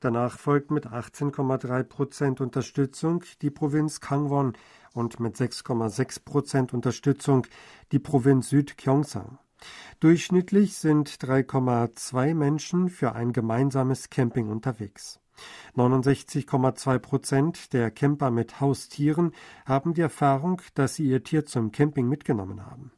Danach 0.00 0.38
folgt 0.38 0.70
mit 0.70 0.86
18,3 0.86 1.82
Prozent 1.84 2.40
Unterstützung 2.40 3.22
die 3.42 3.50
Provinz 3.50 4.00
Kangwon 4.00 4.54
und 4.96 5.20
mit 5.20 5.36
6,6 5.36 6.24
Prozent 6.24 6.74
Unterstützung 6.74 7.46
die 7.92 7.98
Provinz 7.98 8.48
Südgyeongsang. 8.48 9.38
Durchschnittlich 10.00 10.76
sind 10.76 11.08
3,2 11.08 12.34
Menschen 12.34 12.88
für 12.88 13.14
ein 13.14 13.32
gemeinsames 13.32 14.10
Camping 14.10 14.48
unterwegs. 14.48 15.20
69,2 15.76 16.98
Prozent 16.98 17.72
der 17.72 17.90
Camper 17.90 18.30
mit 18.30 18.60
Haustieren 18.60 19.32
haben 19.66 19.94
die 19.94 20.00
Erfahrung, 20.00 20.62
dass 20.74 20.94
sie 20.94 21.04
ihr 21.04 21.22
Tier 21.22 21.44
zum 21.46 21.72
Camping 21.72 22.08
mitgenommen 22.08 22.64
haben. 22.64 22.92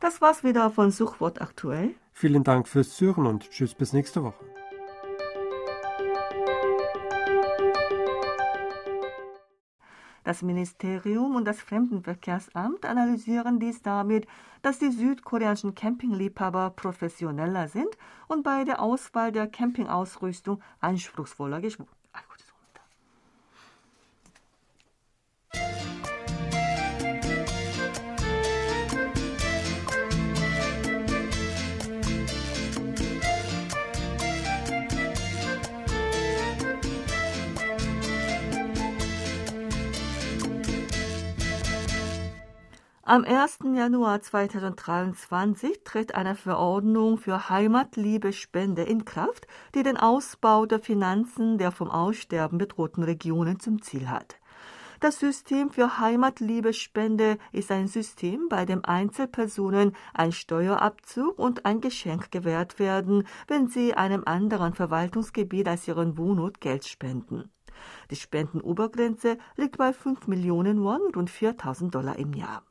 Das 0.00 0.20
war's 0.20 0.44
wieder 0.44 0.70
von 0.70 0.90
Suchwort 0.90 1.40
aktuell. 1.40 1.90
Vielen 2.12 2.44
Dank 2.44 2.68
fürs 2.68 2.96
Zuhören 2.96 3.26
und 3.26 3.50
tschüss 3.50 3.74
bis 3.74 3.92
nächste 3.92 4.22
Woche. 4.22 4.44
Das 10.24 10.42
Ministerium 10.42 11.34
und 11.34 11.44
das 11.44 11.60
Fremdenverkehrsamt 11.60 12.84
analysieren 12.86 13.58
dies 13.58 13.82
damit, 13.82 14.26
dass 14.62 14.78
die 14.78 14.90
südkoreanischen 14.90 15.74
Campingliebhaber 15.74 16.70
professioneller 16.70 17.68
sind 17.68 17.98
und 18.28 18.44
bei 18.44 18.64
der 18.64 18.80
Auswahl 18.80 19.32
der 19.32 19.48
Campingausrüstung 19.48 20.62
anspruchsvoller 20.80 21.60
Am 43.04 43.24
1. 43.24 43.58
Januar 43.74 44.22
2023 44.22 45.82
tritt 45.82 46.14
eine 46.14 46.36
Verordnung 46.36 47.18
für 47.18 47.48
Heimatliebe-Spende 47.48 48.82
in 48.84 49.04
Kraft, 49.04 49.48
die 49.74 49.82
den 49.82 49.96
Ausbau 49.96 50.66
der 50.66 50.78
Finanzen 50.78 51.58
der 51.58 51.72
vom 51.72 51.90
Aussterben 51.90 52.58
bedrohten 52.58 53.02
Regionen 53.02 53.58
zum 53.58 53.82
Ziel 53.82 54.08
hat. 54.08 54.36
Das 55.00 55.18
System 55.18 55.70
für 55.70 55.98
Heimatliebe-Spende 55.98 57.38
ist 57.50 57.72
ein 57.72 57.88
System, 57.88 58.46
bei 58.48 58.64
dem 58.66 58.84
Einzelpersonen 58.84 59.96
ein 60.14 60.30
Steuerabzug 60.30 61.40
und 61.40 61.66
ein 61.66 61.80
Geschenk 61.80 62.30
gewährt 62.30 62.78
werden, 62.78 63.26
wenn 63.48 63.66
sie 63.66 63.94
einem 63.94 64.22
anderen 64.26 64.74
Verwaltungsgebiet 64.74 65.66
als 65.66 65.88
ihren 65.88 66.16
Wohnort 66.18 66.60
Geld 66.60 66.84
spenden. 66.84 67.50
Die 68.12 68.16
Spendenobergrenze 68.16 69.38
liegt 69.56 69.76
bei 69.76 69.92
5 69.92 70.28
Millionen 70.28 70.84
Won, 70.84 71.00
rund 71.16 71.30
4000 71.30 71.92
Dollar 71.92 72.16
im 72.16 72.32
Jahr. 72.32 72.62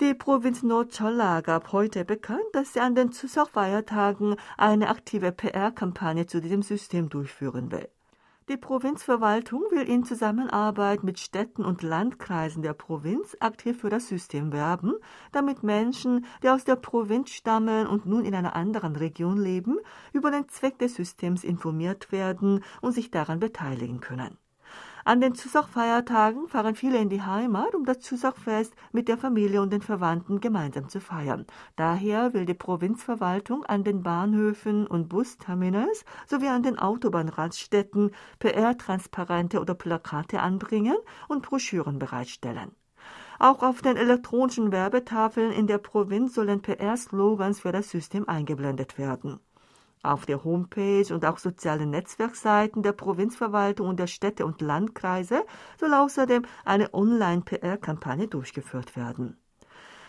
Die 0.00 0.14
Provinz 0.14 0.62
Nordcholla 0.62 1.40
gab 1.40 1.72
heute 1.72 2.04
bekannt, 2.04 2.44
dass 2.52 2.72
sie 2.72 2.78
an 2.78 2.94
den 2.94 3.10
Chuseok-Feiertagen 3.10 4.36
eine 4.56 4.90
aktive 4.90 5.32
PR-Kampagne 5.32 6.24
zu 6.28 6.40
diesem 6.40 6.62
System 6.62 7.08
durchführen 7.08 7.72
will. 7.72 7.88
Die 8.48 8.56
Provinzverwaltung 8.56 9.60
will 9.72 9.88
in 9.88 10.04
Zusammenarbeit 10.04 11.02
mit 11.02 11.18
Städten 11.18 11.64
und 11.64 11.82
Landkreisen 11.82 12.62
der 12.62 12.74
Provinz 12.74 13.36
aktiv 13.40 13.80
für 13.80 13.90
das 13.90 14.06
System 14.06 14.52
werben, 14.52 14.94
damit 15.32 15.64
Menschen, 15.64 16.26
die 16.44 16.48
aus 16.48 16.62
der 16.62 16.76
Provinz 16.76 17.30
stammen 17.30 17.88
und 17.88 18.06
nun 18.06 18.24
in 18.24 18.36
einer 18.36 18.54
anderen 18.54 18.94
Region 18.94 19.36
leben, 19.36 19.78
über 20.12 20.30
den 20.30 20.48
Zweck 20.48 20.78
des 20.78 20.94
Systems 20.94 21.42
informiert 21.42 22.12
werden 22.12 22.62
und 22.80 22.92
sich 22.92 23.10
daran 23.10 23.40
beteiligen 23.40 23.98
können. 23.98 24.38
An 25.08 25.22
den 25.22 25.32
Chuseok-Feiertagen 25.32 26.48
fahren 26.48 26.74
viele 26.74 26.98
in 26.98 27.08
die 27.08 27.22
Heimat, 27.22 27.74
um 27.74 27.86
das 27.86 28.00
Chuseok-Fest 28.00 28.74
mit 28.92 29.08
der 29.08 29.16
Familie 29.16 29.62
und 29.62 29.72
den 29.72 29.80
Verwandten 29.80 30.38
gemeinsam 30.38 30.90
zu 30.90 31.00
feiern. 31.00 31.46
Daher 31.76 32.34
will 32.34 32.44
die 32.44 32.52
Provinzverwaltung 32.52 33.64
an 33.64 33.84
den 33.84 34.02
Bahnhöfen 34.02 34.86
und 34.86 35.08
Busterminals 35.08 36.04
sowie 36.26 36.48
an 36.48 36.62
den 36.62 36.78
Autobahnraststätten 36.78 38.10
PR-Transparente 38.38 39.62
oder 39.62 39.72
Plakate 39.72 40.40
anbringen 40.40 40.98
und 41.26 41.40
Broschüren 41.40 41.98
bereitstellen. 41.98 42.72
Auch 43.38 43.62
auf 43.62 43.80
den 43.80 43.96
elektronischen 43.96 44.72
Werbetafeln 44.72 45.52
in 45.52 45.66
der 45.68 45.78
Provinz 45.78 46.34
sollen 46.34 46.60
PR-Slogans 46.60 47.60
für 47.60 47.72
das 47.72 47.88
System 47.88 48.28
eingeblendet 48.28 48.98
werden. 48.98 49.40
Auf 50.08 50.24
der 50.24 50.42
Homepage 50.42 51.12
und 51.12 51.26
auch 51.26 51.36
sozialen 51.36 51.90
Netzwerkseiten 51.90 52.82
der 52.82 52.92
Provinzverwaltung 52.92 53.88
und 53.88 54.00
der 54.00 54.06
Städte 54.06 54.46
und 54.46 54.62
Landkreise 54.62 55.44
soll 55.78 55.92
außerdem 55.92 56.46
eine 56.64 56.94
Online-PR-Kampagne 56.94 58.26
durchgeführt 58.26 58.96
werden. 58.96 59.36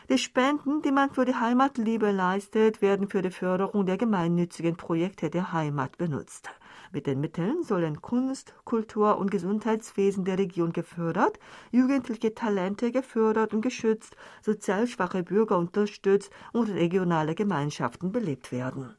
Die 0.09 0.17
Spenden, 0.17 0.81
die 0.83 0.93
man 0.93 1.11
für 1.11 1.25
die 1.25 1.35
Heimatliebe 1.35 2.11
leistet, 2.11 2.81
werden 2.81 3.09
für 3.09 3.21
die 3.21 3.29
Förderung 3.29 3.85
der 3.85 3.97
gemeinnützigen 3.97 4.77
Projekte 4.77 5.29
der 5.29 5.51
Heimat 5.51 5.97
benutzt. 5.97 6.49
Mit 6.93 7.05
den 7.05 7.19
Mitteln 7.19 7.61
sollen 7.63 8.01
Kunst, 8.01 8.55
Kultur 8.63 9.17
und 9.17 9.29
Gesundheitswesen 9.31 10.23
der 10.23 10.37
Region 10.37 10.71
gefördert, 10.71 11.39
jugendliche 11.71 12.33
Talente 12.33 12.93
gefördert 12.93 13.53
und 13.53 13.59
geschützt, 13.59 14.15
sozial 14.41 14.87
schwache 14.87 15.23
Bürger 15.23 15.57
unterstützt 15.57 16.31
und 16.53 16.69
regionale 16.69 17.35
Gemeinschaften 17.35 18.13
belebt 18.13 18.53
werden. 18.53 18.95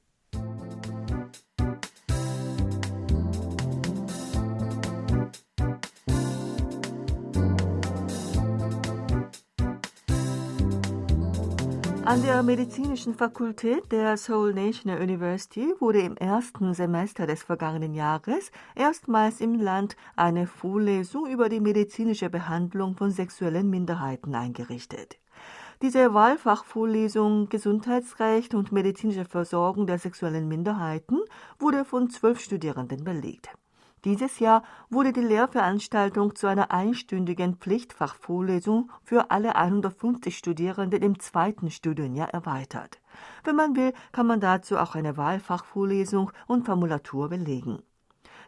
An 12.10 12.22
der 12.22 12.42
medizinischen 12.42 13.14
Fakultät 13.14 13.92
der 13.92 14.16
Seoul 14.16 14.52
National 14.52 15.00
University 15.00 15.72
wurde 15.78 16.00
im 16.00 16.16
ersten 16.16 16.74
Semester 16.74 17.24
des 17.24 17.44
vergangenen 17.44 17.94
Jahres 17.94 18.50
erstmals 18.74 19.40
im 19.40 19.54
Land 19.54 19.94
eine 20.16 20.48
Vorlesung 20.48 21.28
über 21.28 21.48
die 21.48 21.60
medizinische 21.60 22.28
Behandlung 22.28 22.96
von 22.96 23.12
sexuellen 23.12 23.70
Minderheiten 23.70 24.34
eingerichtet. 24.34 25.20
Diese 25.82 26.12
Wahlfachvorlesung 26.12 27.48
Gesundheitsrecht 27.48 28.56
und 28.56 28.72
medizinische 28.72 29.24
Versorgung 29.24 29.86
der 29.86 30.00
sexuellen 30.00 30.48
Minderheiten 30.48 31.20
wurde 31.60 31.84
von 31.84 32.10
zwölf 32.10 32.40
Studierenden 32.40 33.04
belegt. 33.04 33.50
Dieses 34.04 34.38
Jahr 34.38 34.62
wurde 34.88 35.12
die 35.12 35.20
Lehrveranstaltung 35.20 36.34
zu 36.34 36.46
einer 36.46 36.70
einstündigen 36.70 37.56
Pflichtfachvorlesung 37.56 38.90
für 39.04 39.30
alle 39.30 39.56
150 39.56 40.38
Studierenden 40.38 41.02
im 41.02 41.18
zweiten 41.20 41.70
Studienjahr 41.70 42.30
erweitert. 42.30 42.98
Wenn 43.44 43.56
man 43.56 43.76
will, 43.76 43.92
kann 44.12 44.26
man 44.26 44.40
dazu 44.40 44.78
auch 44.78 44.94
eine 44.94 45.18
Wahlfachvorlesung 45.18 46.32
und 46.46 46.64
Formulatur 46.64 47.28
belegen. 47.28 47.82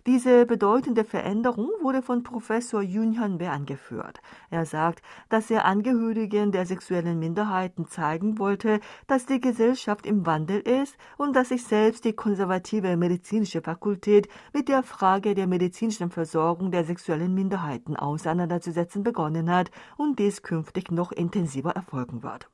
Diese 0.05 0.47
bedeutende 0.47 1.05
Veränderung 1.05 1.71
wurde 1.81 2.03
von 2.03 2.25
Professor 2.25 2.83
Yoon 2.83 3.21
Hyun-bae 3.21 3.49
angeführt. 3.49 4.21
Er 4.51 4.67
sagt, 4.67 5.01
dass 5.29 5.49
er 5.49 5.65
Angehörigen 5.65 6.51
der 6.51 6.67
sexuellen 6.67 7.21
Minderheiten 7.21 7.87
zeigen 7.87 8.41
wollte, 8.41 8.81
dass 9.07 9.27
die 9.27 9.41
Gesellschaft 9.41 10.05
im 10.05 10.27
Wandel 10.27 10.59
ist 10.59 10.97
und 11.19 11.37
dass 11.37 11.51
sich 11.51 11.63
selbst 11.63 12.05
die 12.05 12.15
konservative 12.15 12.97
medizinische 12.97 13.63
Fakultät 13.63 14.29
mit 14.53 14.69
der 14.69 14.83
Frage 14.83 15.37
der 15.37 15.47
medizinischen 15.47 16.11
Versorgung 16.11 16.73
der 16.73 16.85
sexuellen 16.85 17.33
Minderheiten 17.33 17.95
auseinanderzusetzen 17.95 19.05
begonnen 19.05 19.49
hat 19.53 19.71
und 19.97 20.19
dies 20.19 20.43
künftig 20.43 20.91
noch 20.91 21.13
intensiver 21.13 21.77
erfolgen 21.77 22.25
wird. 22.25 22.52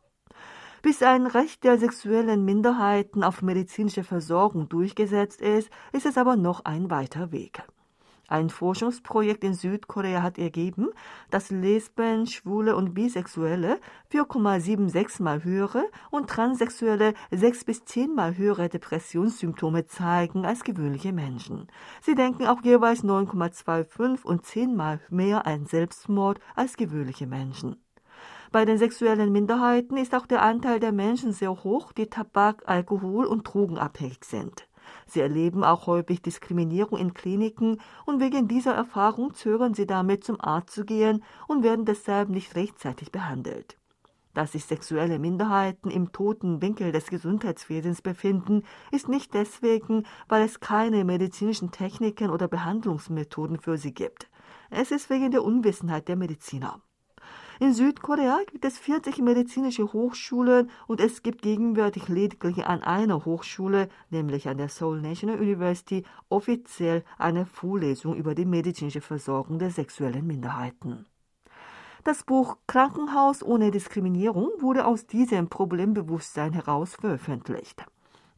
Bis 0.88 1.02
ein 1.02 1.26
Recht 1.26 1.64
der 1.64 1.76
sexuellen 1.76 2.46
Minderheiten 2.46 3.22
auf 3.22 3.42
medizinische 3.42 4.04
Versorgung 4.04 4.70
durchgesetzt 4.70 5.42
ist, 5.42 5.68
ist 5.92 6.06
es 6.06 6.16
aber 6.16 6.34
noch 6.34 6.64
ein 6.64 6.90
weiter 6.90 7.30
Weg. 7.30 7.62
Ein 8.26 8.48
Forschungsprojekt 8.48 9.44
in 9.44 9.52
Südkorea 9.52 10.22
hat 10.22 10.38
ergeben, 10.38 10.88
dass 11.28 11.50
Lesben, 11.50 12.26
Schwule 12.26 12.74
und 12.74 12.94
Bisexuelle 12.94 13.80
4,76 14.10 15.22
mal 15.22 15.44
höhere 15.44 15.84
und 16.10 16.30
Transsexuelle 16.30 17.12
6 17.32 17.64
bis 17.64 17.84
10 17.84 18.14
mal 18.14 18.38
höhere 18.38 18.70
Depressionssymptome 18.70 19.84
zeigen 19.84 20.46
als 20.46 20.64
gewöhnliche 20.64 21.12
Menschen. 21.12 21.68
Sie 22.00 22.14
denken 22.14 22.46
auch 22.46 22.62
jeweils 22.62 23.04
9,25 23.04 24.22
und 24.22 24.46
10 24.46 24.74
mal 24.74 25.00
mehr 25.10 25.46
an 25.46 25.66
Selbstmord 25.66 26.40
als 26.54 26.78
gewöhnliche 26.78 27.26
Menschen. 27.26 27.76
Bei 28.50 28.64
den 28.64 28.78
sexuellen 28.78 29.30
Minderheiten 29.30 29.98
ist 29.98 30.14
auch 30.14 30.26
der 30.26 30.42
Anteil 30.42 30.80
der 30.80 30.92
Menschen 30.92 31.32
sehr 31.32 31.64
hoch, 31.64 31.92
die 31.92 32.06
Tabak, 32.06 32.62
Alkohol 32.66 33.26
und 33.26 33.44
Drogen 33.44 33.76
abhängig 33.78 34.24
sind. 34.24 34.66
Sie 35.06 35.20
erleben 35.20 35.64
auch 35.64 35.86
häufig 35.86 36.22
Diskriminierung 36.22 36.98
in 36.98 37.12
Kliniken 37.12 37.78
und 38.06 38.20
wegen 38.20 38.48
dieser 38.48 38.74
Erfahrung 38.74 39.34
zögern 39.34 39.74
sie 39.74 39.86
damit, 39.86 40.24
zum 40.24 40.40
Arzt 40.40 40.74
zu 40.74 40.86
gehen 40.86 41.22
und 41.46 41.62
werden 41.62 41.84
deshalb 41.84 42.30
nicht 42.30 42.54
rechtzeitig 42.56 43.12
behandelt. 43.12 43.76
Dass 44.32 44.52
sich 44.52 44.64
sexuelle 44.64 45.18
Minderheiten 45.18 45.90
im 45.90 46.12
toten 46.12 46.62
Winkel 46.62 46.90
des 46.90 47.08
Gesundheitswesens 47.08 48.00
befinden, 48.00 48.62
ist 48.90 49.08
nicht 49.08 49.34
deswegen, 49.34 50.06
weil 50.28 50.42
es 50.42 50.60
keine 50.60 51.04
medizinischen 51.04 51.70
Techniken 51.70 52.30
oder 52.30 52.48
Behandlungsmethoden 52.48 53.58
für 53.58 53.76
sie 53.76 53.92
gibt. 53.92 54.30
Es 54.70 54.90
ist 54.90 55.10
wegen 55.10 55.32
der 55.32 55.44
Unwissenheit 55.44 56.08
der 56.08 56.16
Mediziner. 56.16 56.80
In 57.60 57.74
Südkorea 57.74 58.38
gibt 58.46 58.64
es 58.64 58.78
40 58.78 59.18
medizinische 59.18 59.92
Hochschulen 59.92 60.70
und 60.86 61.00
es 61.00 61.24
gibt 61.24 61.42
gegenwärtig 61.42 62.08
lediglich 62.08 62.64
an 62.64 62.84
einer 62.84 63.24
Hochschule, 63.24 63.88
nämlich 64.10 64.48
an 64.48 64.58
der 64.58 64.68
Seoul 64.68 65.00
National 65.00 65.40
University, 65.40 66.04
offiziell 66.28 67.04
eine 67.18 67.46
Vorlesung 67.46 68.14
über 68.14 68.36
die 68.36 68.44
medizinische 68.44 69.00
Versorgung 69.00 69.58
der 69.58 69.72
sexuellen 69.72 70.24
Minderheiten. 70.24 71.06
Das 72.04 72.22
Buch 72.22 72.58
Krankenhaus 72.68 73.42
ohne 73.42 73.72
Diskriminierung 73.72 74.50
wurde 74.60 74.86
aus 74.86 75.08
diesem 75.08 75.48
Problembewusstsein 75.48 76.52
heraus 76.52 76.94
veröffentlicht. 76.94 77.84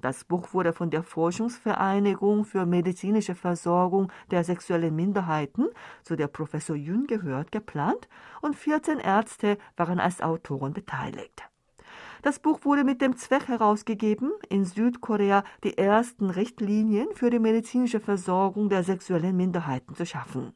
Das 0.01 0.25
Buch 0.25 0.55
wurde 0.55 0.73
von 0.73 0.91
der 0.91 1.03
Forschungsvereinigung 1.03 2.45
für 2.45 2.65
medizinische 2.65 3.35
Versorgung 3.35 4.11
der 4.31 4.45
sexuellen 4.45 4.97
Minderheiten, 4.97 5.67
zu 6.03 6.17
der 6.17 6.29
Professor 6.29 6.75
Yun 6.75 7.07
gehört, 7.07 7.53
geplant 7.53 8.09
und 8.41 8.57
14 8.57 8.99
Ärzte 8.99 9.59
waren 9.77 10.01
als 10.01 10.23
Autoren 10.23 10.73
beteiligt. 10.73 11.43
Das 12.23 12.39
Buch 12.39 12.61
wurde 12.65 12.85
mit 12.85 13.01
dem 13.01 13.17
Zweck 13.17 13.49
herausgegeben, 13.49 14.33
in 14.49 14.65
Südkorea 14.65 15.43
die 15.65 15.77
ersten 15.77 16.31
Richtlinien 16.31 17.09
für 17.15 17.31
die 17.31 17.39
medizinische 17.39 18.01
Versorgung 18.01 18.69
der 18.69 18.85
sexuellen 18.85 19.37
Minderheiten 19.37 19.95
zu 19.95 20.07
schaffen. 20.07 20.53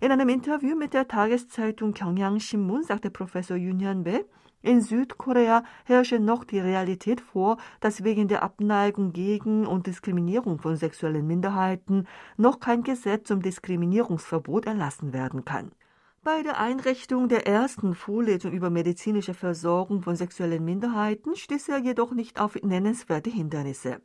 In 0.00 0.12
einem 0.12 0.28
Interview 0.28 0.76
mit 0.76 0.94
der 0.94 1.08
Tageszeitung 1.08 1.94
Gyeongyang 1.94 2.38
Shinmun 2.38 2.84
sagte 2.84 3.10
Professor 3.10 3.56
Yun 3.56 3.80
Hyun-bae, 3.80 4.24
in 4.62 4.80
Südkorea 4.80 5.62
herrsche 5.84 6.18
noch 6.18 6.44
die 6.44 6.58
Realität 6.58 7.20
vor, 7.20 7.58
dass 7.80 8.04
wegen 8.04 8.28
der 8.28 8.42
Abneigung 8.42 9.12
gegen 9.12 9.66
und 9.66 9.86
Diskriminierung 9.86 10.58
von 10.58 10.76
sexuellen 10.76 11.26
Minderheiten 11.26 12.06
noch 12.36 12.58
kein 12.58 12.82
Gesetz 12.82 13.28
zum 13.28 13.42
Diskriminierungsverbot 13.42 14.66
erlassen 14.66 15.12
werden 15.12 15.44
kann. 15.44 15.72
Bei 16.24 16.42
der 16.42 16.58
Einrichtung 16.58 17.28
der 17.28 17.46
ersten 17.46 17.94
Vorlesung 17.94 18.52
über 18.52 18.70
medizinische 18.70 19.34
Versorgung 19.34 20.02
von 20.02 20.16
sexuellen 20.16 20.64
Minderheiten 20.64 21.36
stieß 21.36 21.68
er 21.68 21.78
jedoch 21.78 22.12
nicht 22.12 22.40
auf 22.40 22.56
nennenswerte 22.56 23.30
Hindernisse. 23.30 24.00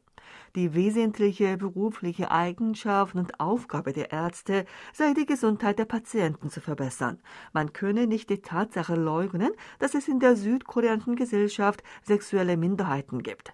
Die 0.55 0.75
wesentliche 0.75 1.57
berufliche 1.57 2.29
Eigenschaft 2.29 3.15
und 3.15 3.39
Aufgabe 3.39 3.93
der 3.93 4.11
Ärzte 4.11 4.65
sei 4.93 5.13
die 5.13 5.25
Gesundheit 5.25 5.79
der 5.79 5.85
Patienten 5.85 6.51
zu 6.51 6.61
verbessern. 6.61 7.19
Man 7.51 7.73
könne 7.73 8.05
nicht 8.05 8.29
die 8.29 8.41
Tatsache 8.41 8.95
leugnen, 8.95 9.51
dass 9.79 9.95
es 9.95 10.07
in 10.07 10.19
der 10.19 10.35
südkoreanischen 10.35 11.15
Gesellschaft 11.15 11.83
sexuelle 12.03 12.57
Minderheiten 12.57 13.23
gibt. 13.23 13.53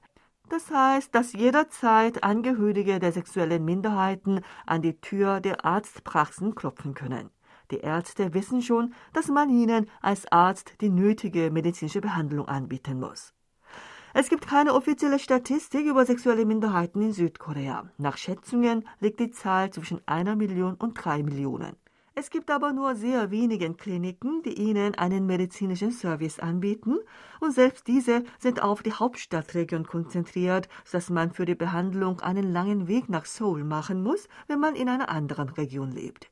Das 0.50 0.70
heißt, 0.70 1.16
dass 1.16 1.32
jederzeit 1.34 2.24
Angehörige 2.24 3.00
der 3.00 3.14
sexuellen 3.14 3.64
Minderheiten 3.64 4.42
an 4.66 4.82
die 4.82 5.00
Tür 5.00 5.40
der 5.40 5.64
Arztpraxen 5.64 6.56
klopfen 6.56 6.94
können. 6.94 7.30
Die 7.72 7.80
Ärzte 7.80 8.34
wissen 8.34 8.62
schon, 8.62 8.94
dass 9.14 9.28
man 9.28 9.50
ihnen 9.50 9.90
als 10.02 10.32
Arzt 10.32 10.74
die 10.82 10.90
nötige 10.90 11.52
medizinische 11.52 12.02
Behandlung 12.02 12.48
anbieten 12.48 13.00
muss. 13.00 13.34
Es 14.14 14.30
gibt 14.30 14.48
keine 14.48 14.74
offizielle 14.74 15.20
Statistik 15.20 15.86
über 15.86 16.04
sexuelle 16.04 16.46
Minderheiten 16.46 17.02
in 17.02 17.14
Südkorea. 17.14 17.92
Nach 17.98 18.18
Schätzungen 18.18 18.88
liegt 19.00 19.20
die 19.20 19.30
Zahl 19.30 19.70
zwischen 19.70 20.02
einer 20.08 20.36
Million 20.36 20.74
und 20.74 20.96
drei 20.96 21.22
Millionen. 21.22 21.76
Es 22.16 22.32
gibt 22.32 22.50
aber 22.52 22.74
nur 22.74 22.96
sehr 22.96 23.32
wenige 23.32 23.72
Kliniken, 23.76 24.42
die 24.44 24.60
ihnen 24.60 24.96
einen 24.96 25.26
medizinischen 25.26 25.92
Service 25.92 26.40
anbieten, 26.40 26.98
und 27.40 27.54
selbst 27.54 27.88
diese 27.88 28.24
sind 28.40 28.62
auf 28.62 28.82
die 28.82 28.92
Hauptstadtregion 28.92 29.86
konzentriert, 29.86 30.68
sodass 30.84 31.10
man 31.10 31.32
für 31.32 31.46
die 31.46 31.56
Behandlung 31.56 32.20
einen 32.20 32.52
langen 32.52 32.88
Weg 32.88 33.10
nach 33.10 33.26
Seoul 33.26 33.64
machen 33.64 34.04
muss, 34.04 34.28
wenn 34.48 34.60
man 34.60 34.76
in 34.76 34.90
einer 34.90 35.08
anderen 35.10 35.50
Region 35.50 35.92
lebt. 35.92 36.30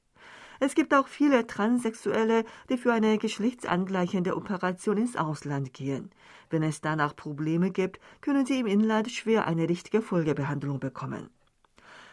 Es 0.60 0.76
gibt 0.76 0.93
auch 0.93 1.08
viele 1.08 1.46
Transsexuelle, 1.46 2.43
die 2.70 2.78
für 2.78 2.93
eine 2.93 3.17
geschlechtsangleichende 3.17 4.36
Operation 4.36 4.98
ins 4.98 5.15
Ausland 5.15 5.74
gehen. 5.74 6.12
Wenn 6.50 6.63
es 6.63 6.82
danach 6.82 7.15
Probleme 7.15 7.72
gibt, 7.72 8.00
können 8.22 8.46
sie 8.46 8.60
im 8.60 8.67
Inland 8.67 9.12
schwer 9.12 9.46
eine 9.46 9.70
richtige 9.70 10.02
Folgebehandlung 10.02 10.80
bekommen. 10.80 11.30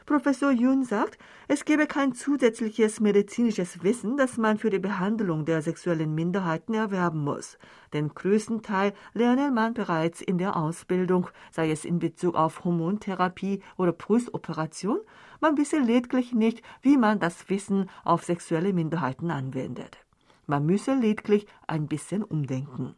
Professor 0.07 0.51
Yun 0.51 0.85
sagt, 0.85 1.17
es 1.49 1.65
gebe 1.65 1.87
kein 1.87 2.13
zusätzliches 2.13 3.01
medizinisches 3.01 3.83
Wissen, 3.83 4.19
das 4.19 4.37
man 4.37 4.59
für 4.59 4.69
die 4.69 4.79
Behandlung 4.79 5.47
der 5.47 5.63
sexuellen 5.63 6.15
Minderheiten 6.15 6.75
erwerben 6.75 7.25
muss. 7.25 7.57
Den 7.95 8.11
größten 8.11 8.61
Teil 8.61 8.93
lerne 9.15 9.51
man 9.51 9.73
bereits 9.73 10.21
in 10.21 10.37
der 10.37 10.57
Ausbildung, 10.57 11.29
sei 11.53 11.71
es 11.71 11.87
in 11.87 12.01
Bezug 12.01 12.35
auf 12.35 12.65
Hormontherapie 12.65 13.63
oder 13.79 13.93
Brustoperation. 13.93 15.01
Man 15.41 15.57
wisse 15.57 15.79
lediglich 15.79 16.35
nicht, 16.35 16.61
wie 16.83 16.99
man 16.99 17.19
das 17.19 17.49
Wissen 17.49 17.89
auf 18.05 18.25
sexuelle 18.25 18.75
Minderheiten 18.75 19.31
anwendet. 19.31 19.97
Man 20.47 20.67
müsse 20.67 20.93
lediglich 20.93 21.47
ein 21.67 21.89
bisschen 21.89 22.23
umdenken. 22.23 22.95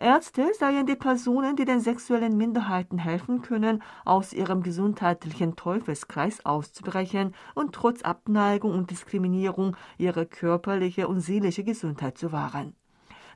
Ärzte 0.00 0.52
seien 0.56 0.86
die 0.86 0.94
Personen, 0.94 1.56
die 1.56 1.64
den 1.64 1.80
sexuellen 1.80 2.36
Minderheiten 2.36 2.98
helfen 2.98 3.42
können, 3.42 3.82
aus 4.04 4.32
ihrem 4.32 4.62
gesundheitlichen 4.62 5.56
Teufelskreis 5.56 6.46
auszubrechen 6.46 7.34
und 7.56 7.74
trotz 7.74 8.02
Abneigung 8.02 8.74
und 8.74 8.92
Diskriminierung 8.92 9.76
ihre 9.96 10.24
körperliche 10.24 11.08
und 11.08 11.18
seelische 11.18 11.64
Gesundheit 11.64 12.16
zu 12.16 12.30
wahren. 12.30 12.76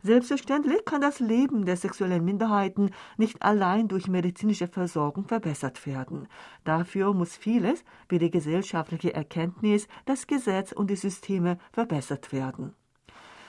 Selbstverständlich 0.05 0.85
kann 0.85 1.01
das 1.01 1.19
Leben 1.19 1.65
der 1.65 1.77
sexuellen 1.77 2.25
Minderheiten 2.25 2.91
nicht 3.17 3.43
allein 3.43 3.89
durch 3.89 4.07
medizinische 4.07 4.69
Versorgung 4.69 5.27
verbessert 5.27 5.85
werden. 5.85 6.29
Dafür 6.63 7.13
muss 7.13 7.37
vieles, 7.37 7.85
wie 8.09 8.21
die 8.21 8.31
gesellschaftliche 8.31 9.15
Erkenntnis, 9.15 9.89
das 10.05 10.29
Gesetz 10.29 10.71
und 10.71 10.91
die 10.91 10.97
Systeme 10.97 11.59
verbessert 11.73 12.33
werden. 12.33 12.77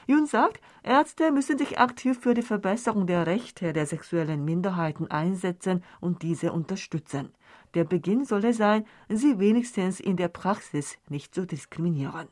Jun 0.08 0.26
sagt, 0.26 0.62
Ärzte 0.84 1.32
müssen 1.32 1.58
sich 1.58 1.80
aktiv 1.80 2.20
für 2.20 2.34
die 2.34 2.42
Verbesserung 2.42 3.08
der 3.08 3.26
Rechte 3.26 3.74
der 3.74 3.86
sexuellen 3.86 4.44
Minderheiten 4.44 5.10
einsetzen 5.10 5.84
und 6.02 6.22
diese 6.22 6.52
unterstützen. 6.52 7.34
Der 7.74 7.86
Beginn 7.86 8.26
solle 8.26 8.54
sein, 8.54 8.86
sie 9.10 9.39
wenigstens 9.39 10.00
in 10.00 10.18
der 10.18 10.28
Praxis 10.28 10.98
nicht 11.10 11.34
zu 11.34 11.46
diskriminieren. 11.46 12.28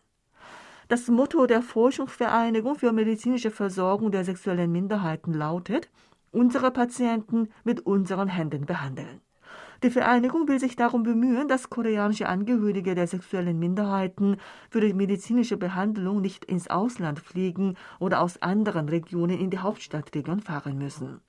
Das 0.87 1.07
Motto 1.07 1.45
der 1.45 1.61
Forschungsvereinigung 1.61 2.75
für 2.75 2.91
medizinische 2.91 3.49
Versorgung 3.49 4.11
der 4.11 4.25
sexuellen 4.25 4.71
Minderheiten 4.71 5.33
lautet, 5.33 5.89
unsere 6.31 6.71
Patienten 6.71 7.49
mit 7.63 7.85
unseren 7.85 8.27
Händen 8.27 8.65
behandeln. 8.65 9.21
Die 9.83 9.89
Vereinigung 9.89 10.47
will 10.47 10.59
sich 10.59 10.75
darum 10.75 11.01
bemühen, 11.01 11.47
dass 11.47 11.71
koreanische 11.71 12.29
Angehörige 12.29 12.93
der 12.93 13.07
sexuellen 13.07 13.57
Minderheiten 13.57 14.37
für 14.69 14.79
die 14.79 14.93
medizinische 14.93 15.57
Behandlung 15.57 16.21
nicht 16.21 16.45
ins 16.45 16.69
Ausland 16.69 17.17
fliegen 17.19 17.75
oder 17.97 18.21
aus 18.21 18.39
anderen 18.43 18.89
Regionen 18.89 19.39
in 19.39 19.49
die 19.49 19.57
Hauptstadtregion 19.57 20.39
fahren 20.39 20.77
müssen. 20.77 21.19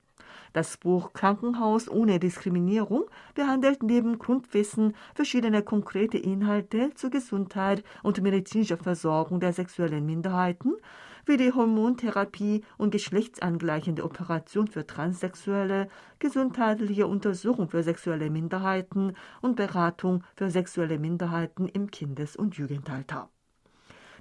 Das 0.53 0.77
Buch 0.77 1.13
Krankenhaus 1.13 1.89
ohne 1.89 2.19
Diskriminierung 2.19 3.05
behandelt 3.33 3.81
neben 3.81 4.19
Grundwissen 4.19 4.93
verschiedene 5.15 5.63
konkrete 5.63 6.19
Inhalte 6.19 6.91
zur 6.93 7.09
Gesundheit 7.09 7.83
und 8.03 8.21
medizinischer 8.21 8.77
Versorgung 8.77 9.39
der 9.39 9.53
sexuellen 9.53 10.05
Minderheiten 10.05 10.73
wie 11.25 11.37
die 11.37 11.53
Hormontherapie 11.53 12.63
und 12.77 12.91
geschlechtsangleichende 12.91 14.03
Operation 14.03 14.67
für 14.67 14.85
Transsexuelle, 14.85 15.87
gesundheitliche 16.19 17.07
Untersuchung 17.07 17.69
für 17.69 17.83
sexuelle 17.83 18.29
Minderheiten 18.29 19.15
und 19.41 19.55
Beratung 19.55 20.23
für 20.35 20.49
sexuelle 20.49 20.99
Minderheiten 20.99 21.67
im 21.67 21.91
Kindes- 21.91 22.35
und 22.35 22.55
Jugendalter. 22.55 23.29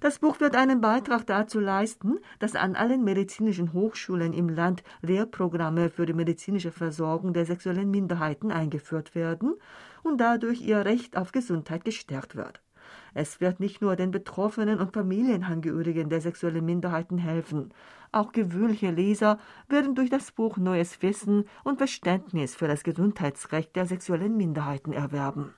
Das 0.02 0.18
Buch 0.18 0.40
wird 0.40 0.56
einen 0.56 0.80
Beitrag 0.80 1.28
dazu 1.28 1.60
leisten, 1.60 2.18
dass 2.40 2.56
an 2.56 2.74
allen 2.74 3.04
medizinischen 3.04 3.72
Hochschulen 3.72 4.32
im 4.32 4.48
Land 4.48 4.82
Lehrprogramme 5.00 5.90
für 5.90 6.06
die 6.06 6.12
medizinische 6.12 6.72
Versorgung 6.72 7.32
der 7.32 7.46
sexuellen 7.46 7.88
Minderheiten 7.88 8.50
eingeführt 8.50 9.14
werden 9.14 9.54
und 10.02 10.20
dadurch 10.20 10.60
ihr 10.60 10.84
Recht 10.84 11.16
auf 11.16 11.30
Gesundheit 11.30 11.84
gestärkt 11.84 12.34
wird. 12.34 12.60
Es 13.14 13.40
wird 13.40 13.61
nicht 13.61 13.83
nur 13.83 13.96
den 13.96 14.11
Betroffenen 14.11 14.81
und 14.81 14.92
Familienangehörigen 14.92 16.09
der 16.09 16.20
sexuellen 16.20 16.64
Minderheiten 16.64 17.18
helfen. 17.18 17.72
Auch 18.11 18.33
gewöhnliche 18.33 18.90
Leser 18.90 19.38
werden 19.68 19.94
durch 19.94 20.11
das 20.11 20.33
Buch 20.33 20.57
neues 20.57 21.03
Wissen 21.03 21.44
und 21.64 21.79
Verständnis 21.79 22.55
für 22.55 22.68
das 22.68 22.85
Gesundheitsrecht 22.85 23.77
der 23.77 23.87
sexuellen 23.87 24.37
Minderheiten 24.37 24.92
erwerben. 24.92 25.55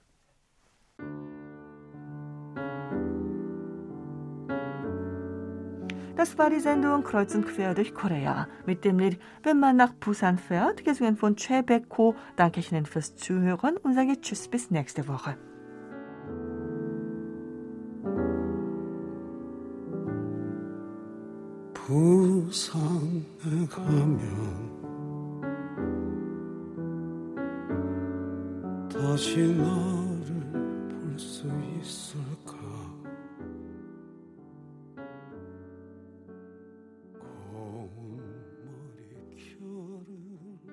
Das 6.16 6.38
war 6.38 6.48
die 6.48 6.60
Sendung 6.60 7.02
Kreuz 7.02 7.34
und 7.34 7.44
Quer 7.44 7.74
durch 7.74 7.92
Korea 7.92 8.48
mit 8.66 8.84
dem 8.84 8.98
Lied 8.98 9.18
Wenn 9.42 9.58
man 9.58 9.76
nach 9.76 9.92
Busan 9.92 10.38
fährt, 10.38 10.84
gesungen 10.84 11.16
von 11.16 11.36
Che 11.36 11.62
Beko. 11.62 12.14
Danke 12.36 12.60
Ihnen 12.60 12.86
fürs 12.86 13.16
Zuhören 13.16 13.76
und 13.76 13.94
sage 13.94 14.20
Tschüss 14.20 14.48
bis 14.48 14.70
nächste 14.70 15.08
Woche. 15.08 15.36
부산에 21.94 23.66
가면 23.70 24.18
다시 28.90 29.46
나 29.56 30.03